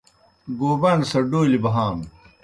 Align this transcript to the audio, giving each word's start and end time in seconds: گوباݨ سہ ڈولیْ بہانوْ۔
گوباݨ 0.59 0.97
سہ 1.09 1.19
ڈولیْ 1.29 1.59
بہانوْ۔ 1.63 2.05